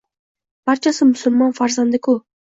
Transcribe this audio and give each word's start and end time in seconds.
Barchasi 0.69 1.07
musulmon 1.11 1.55
farzandi-ku. 1.61 2.19